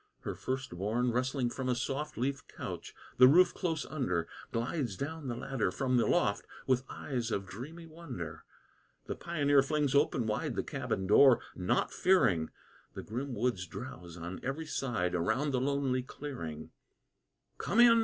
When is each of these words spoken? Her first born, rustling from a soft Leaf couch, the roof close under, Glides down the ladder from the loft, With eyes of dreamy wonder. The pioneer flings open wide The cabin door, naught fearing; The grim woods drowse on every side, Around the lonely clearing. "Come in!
Her 0.21 0.33
first 0.33 0.71
born, 0.71 1.11
rustling 1.11 1.51
from 1.51 1.69
a 1.69 1.75
soft 1.75 2.17
Leaf 2.17 2.41
couch, 2.47 2.95
the 3.19 3.27
roof 3.27 3.53
close 3.53 3.85
under, 3.85 4.27
Glides 4.51 4.97
down 4.97 5.27
the 5.27 5.35
ladder 5.35 5.69
from 5.69 5.97
the 5.97 6.07
loft, 6.07 6.47
With 6.65 6.83
eyes 6.89 7.29
of 7.29 7.45
dreamy 7.45 7.85
wonder. 7.85 8.43
The 9.05 9.13
pioneer 9.13 9.61
flings 9.61 9.93
open 9.93 10.25
wide 10.25 10.55
The 10.55 10.63
cabin 10.63 11.05
door, 11.05 11.39
naught 11.55 11.93
fearing; 11.93 12.49
The 12.95 13.03
grim 13.03 13.35
woods 13.35 13.67
drowse 13.67 14.17
on 14.17 14.39
every 14.41 14.65
side, 14.65 15.13
Around 15.13 15.51
the 15.51 15.61
lonely 15.61 16.01
clearing. 16.01 16.71
"Come 17.59 17.79
in! 17.79 17.99